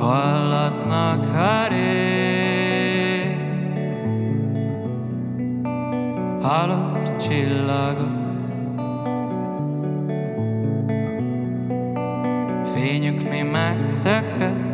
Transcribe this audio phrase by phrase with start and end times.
[0.00, 3.36] hallatnak a rég.
[6.42, 8.18] Halott csillagok,
[12.64, 14.69] fényük mi megszökött,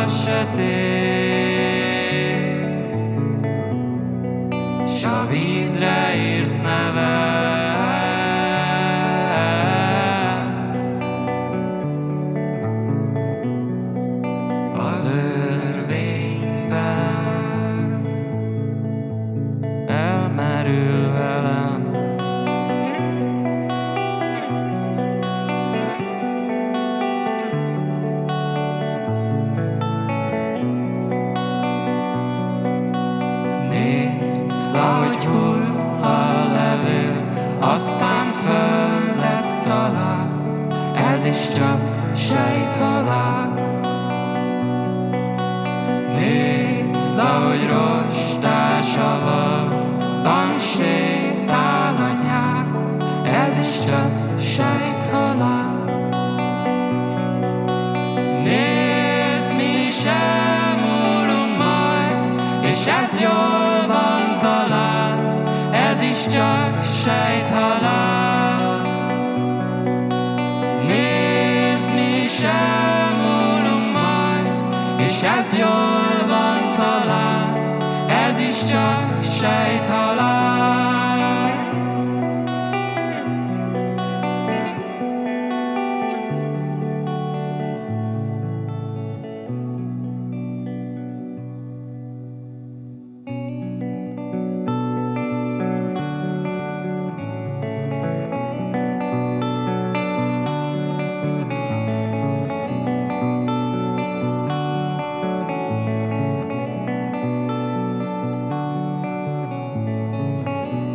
[0.00, 1.29] Horzsol a
[34.70, 35.64] Nézd, ahogy hull
[36.02, 37.28] a levél,
[37.60, 40.30] aztán földet talál,
[41.12, 41.78] ez is csak
[42.14, 43.48] sejthalál.
[46.14, 52.66] Nézd, ahogy rostás a vadban sétál a nyár,
[53.46, 55.84] ez is csak sejthalál.
[58.44, 64.59] Nézd, mi is elmúlunk majd, és ez jól van talán,
[66.20, 68.82] ez csak sejthalál.
[70.86, 74.52] Nézd, mi elmúlunk majd,
[74.98, 80.89] és ez jól van talán, ez is csak sejthalál.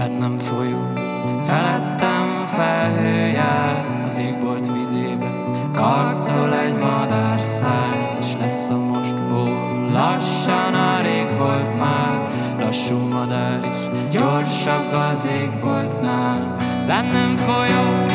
[0.00, 0.92] Bennem folyó.
[1.44, 5.30] Felettem felhőjel az égbolt vizébe,
[5.74, 9.88] karcol egy madárszár, és lesz a mostból.
[9.92, 16.56] Lassan a rég volt már, lassú madár is, gyorsabb az égboltnál.
[16.86, 18.06] Bennem folyó,